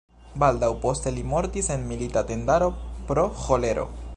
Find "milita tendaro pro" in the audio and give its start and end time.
1.91-3.27